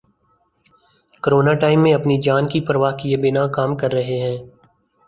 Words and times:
Corona 1.23 1.53
time 1.53 1.81
میں 1.83 1.93
اپنی 1.93 2.21
جان 2.21 2.47
کی 2.47 2.61
پرواہ 2.61 2.97
کیے 2.97 3.17
بنا 3.17 3.47
کام 3.47 3.75
کر 3.77 3.93
رہے 3.93 4.19
ہیں۔ 4.19 4.37